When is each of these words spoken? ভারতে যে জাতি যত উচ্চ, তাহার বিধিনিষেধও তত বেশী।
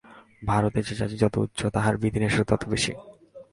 ভারতে 0.45 0.79
যে 0.81 0.93
জাতি 0.95 1.15
যত 1.17 1.35
উচ্চ, 1.37 1.59
তাহার 1.65 1.95
বিধিনিষেধও 1.97 2.45
তত 2.49 2.61
বেশী। 2.69 2.93